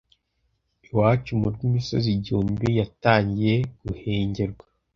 [0.87, 4.65] Iwacu mu rw’imisozi igihumbi yatangiye kuhengerwa